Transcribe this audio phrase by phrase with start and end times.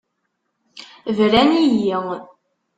[1.17, 1.95] Bran-iyi.